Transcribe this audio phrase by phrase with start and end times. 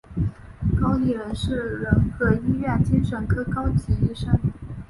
[0.81, 4.35] 高立仁是仁和医院精神科高级医生。